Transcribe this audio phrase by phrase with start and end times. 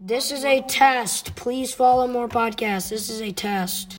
[0.00, 1.36] This is a test.
[1.36, 2.90] Please follow more podcasts.
[2.90, 3.92] This is a test.